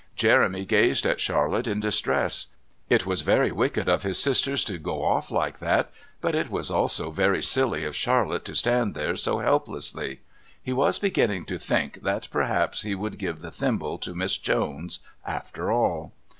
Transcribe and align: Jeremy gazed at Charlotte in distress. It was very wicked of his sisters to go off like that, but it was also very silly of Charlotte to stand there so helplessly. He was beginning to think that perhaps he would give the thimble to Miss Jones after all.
Jeremy 0.15 0.65
gazed 0.65 1.05
at 1.05 1.19
Charlotte 1.21 1.67
in 1.67 1.79
distress. 1.79 2.47
It 2.89 3.05
was 3.05 3.21
very 3.21 3.51
wicked 3.51 3.87
of 3.87 4.01
his 4.01 4.17
sisters 4.17 4.63
to 4.63 4.79
go 4.79 5.03
off 5.03 5.29
like 5.29 5.59
that, 5.59 5.91
but 6.21 6.33
it 6.33 6.49
was 6.49 6.71
also 6.71 7.11
very 7.11 7.43
silly 7.43 7.85
of 7.85 7.95
Charlotte 7.95 8.43
to 8.45 8.55
stand 8.55 8.95
there 8.95 9.15
so 9.15 9.37
helplessly. 9.37 10.21
He 10.59 10.73
was 10.73 10.97
beginning 10.97 11.45
to 11.45 11.59
think 11.59 12.01
that 12.01 12.29
perhaps 12.31 12.81
he 12.81 12.95
would 12.95 13.19
give 13.19 13.41
the 13.41 13.51
thimble 13.51 13.99
to 13.99 14.15
Miss 14.15 14.37
Jones 14.39 15.01
after 15.23 15.71
all. 15.71 16.13